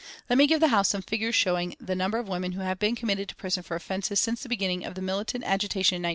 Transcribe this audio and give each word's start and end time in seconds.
Let 0.31 0.37
me 0.39 0.47
give 0.47 0.61
the 0.61 0.69
House 0.69 0.89
some 0.89 1.03
figures 1.03 1.35
showing 1.35 1.75
the 1.79 1.93
number 1.93 2.17
of 2.17 2.27
women 2.27 2.53
who 2.53 2.61
have 2.61 2.79
been 2.79 2.95
committed 2.95 3.29
to 3.29 3.35
prison 3.35 3.61
for 3.61 3.75
offences 3.75 4.19
since 4.19 4.41
the 4.41 4.49
beginning 4.49 4.83
of 4.83 4.95
the 4.95 5.01
militant 5.03 5.43
agitation 5.43 5.95
in 5.97 6.01
1906. 6.01 6.09